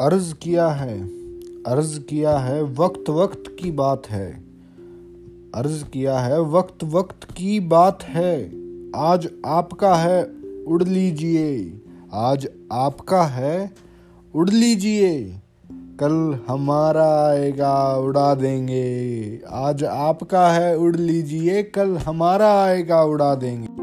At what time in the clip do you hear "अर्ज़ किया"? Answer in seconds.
0.00-0.68, 1.66-2.38, 5.54-6.18